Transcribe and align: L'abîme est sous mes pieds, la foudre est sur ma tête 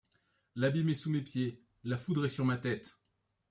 L'abîme 0.55 0.89
est 0.89 0.95
sous 0.95 1.11
mes 1.11 1.21
pieds, 1.21 1.61
la 1.83 1.95
foudre 1.95 2.25
est 2.25 2.29
sur 2.29 2.43
ma 2.43 2.57
tête 2.57 2.97